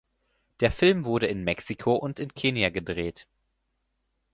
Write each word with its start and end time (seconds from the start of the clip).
Der 0.61 0.71
Film 0.71 1.03
wurde 1.03 1.27
in 1.27 1.43
Mexiko 1.43 1.93
und 1.95 2.19
in 2.19 2.33
Kenia 2.33 2.71
gedreht. 2.71 3.27